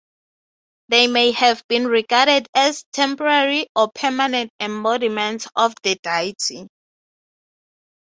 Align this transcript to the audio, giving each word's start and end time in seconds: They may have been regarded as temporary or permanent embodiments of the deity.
They 0.89 1.05
may 1.05 1.29
have 1.33 1.63
been 1.67 1.85
regarded 1.85 2.49
as 2.55 2.85
temporary 2.91 3.67
or 3.75 3.91
permanent 3.93 4.51
embodiments 4.59 5.47
of 5.55 5.75
the 5.83 5.93
deity. 6.01 6.67